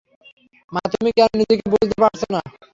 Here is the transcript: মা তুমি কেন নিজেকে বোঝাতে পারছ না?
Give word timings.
মা 0.71 0.81
তুমি 0.93 1.09
কেন 1.17 1.31
নিজেকে 1.39 1.65
বোঝাতে 1.71 1.95
পারছ 2.01 2.21
না? 2.33 2.39